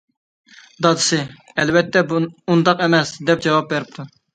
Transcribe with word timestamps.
دادىسى:-ئەلۋەتتە 0.85 2.05
ئۇنداق 2.19 2.87
ئەمەس، 2.89 3.17
-دەپ 3.23 3.49
جاۋاب 3.51 3.75
بېرىپتۇ. 3.77 4.13